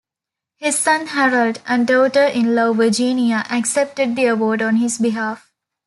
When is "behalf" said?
4.97-5.53